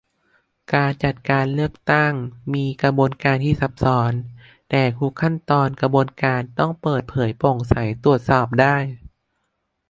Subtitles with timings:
[0.73, 2.13] การจัดการเลือกตั้ง
[2.53, 4.11] มีกระบวนการที่ซับซ้อน
[4.69, 8.75] แต่ทุกขั้นตอนกระบวนการต้องเปิดเผย โปร่งใสตรวจสอบได้